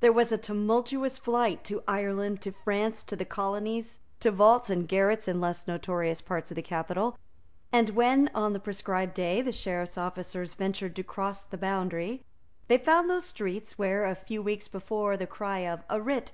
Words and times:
There 0.00 0.10
was 0.10 0.32
a 0.32 0.38
tumultuous 0.38 1.18
flight 1.18 1.64
to 1.64 1.82
Ireland, 1.86 2.40
to 2.40 2.52
France, 2.52 3.04
to 3.04 3.14
the 3.14 3.26
Colonies, 3.26 3.98
to 4.20 4.30
vaults 4.30 4.70
and 4.70 4.88
garrets 4.88 5.28
in 5.28 5.38
less 5.38 5.66
notorious 5.68 6.22
parts 6.22 6.50
of 6.50 6.54
the 6.54 6.62
capital; 6.62 7.18
and 7.70 7.90
when, 7.90 8.30
on 8.34 8.54
the 8.54 8.58
prescribed 8.58 9.12
day, 9.12 9.42
the 9.42 9.52
Sheriff's 9.52 9.98
officers 9.98 10.54
ventured 10.54 10.96
to 10.96 11.02
cross 11.02 11.44
the 11.44 11.58
boundary, 11.58 12.24
they 12.68 12.78
found 12.78 13.10
those 13.10 13.26
streets 13.26 13.76
where, 13.78 14.06
a 14.06 14.14
few 14.14 14.40
weeks 14.40 14.66
before, 14.66 15.14
the 15.14 15.26
cry 15.26 15.58
of 15.58 15.82
"A 15.90 16.00
writ!" 16.00 16.32